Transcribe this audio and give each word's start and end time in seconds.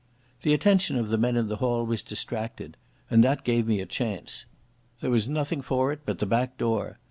The 0.41 0.55
attention 0.55 0.97
of 0.97 1.09
the 1.09 1.17
men 1.19 1.35
in 1.37 1.47
the 1.47 1.57
hall 1.57 1.85
was 1.85 2.01
distracted, 2.01 2.75
and 3.11 3.23
that 3.23 3.43
gave 3.43 3.67
me 3.67 3.81
a 3.81 3.85
chance. 3.85 4.47
There 4.99 5.11
was 5.11 5.29
nothing 5.29 5.61
for 5.61 5.91
it 5.91 5.99
but 6.07 6.17
the 6.17 6.25
back 6.25 6.57
door. 6.57 6.97